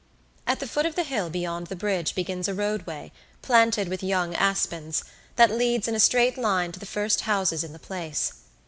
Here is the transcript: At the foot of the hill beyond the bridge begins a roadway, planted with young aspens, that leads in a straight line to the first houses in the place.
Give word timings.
At 0.47 0.59
the 0.59 0.67
foot 0.67 0.87
of 0.87 0.95
the 0.95 1.03
hill 1.03 1.29
beyond 1.29 1.67
the 1.67 1.75
bridge 1.75 2.15
begins 2.15 2.47
a 2.47 2.55
roadway, 2.55 3.11
planted 3.43 3.87
with 3.87 4.01
young 4.01 4.33
aspens, 4.33 5.03
that 5.35 5.51
leads 5.51 5.87
in 5.87 5.93
a 5.93 5.99
straight 5.99 6.39
line 6.39 6.71
to 6.71 6.79
the 6.79 6.87
first 6.87 7.21
houses 7.21 7.63
in 7.63 7.71
the 7.71 7.77
place. 7.77 8.33